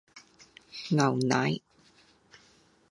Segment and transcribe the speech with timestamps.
[0.89, 1.61] 牛奶